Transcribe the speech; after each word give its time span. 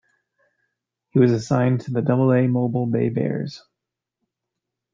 He 1.11 1.19
was 1.19 1.31
assigned 1.31 1.81
to 1.81 1.91
the 1.91 2.01
Double-A 2.01 2.47
Mobile 2.47 2.87
BayBears. 2.87 3.59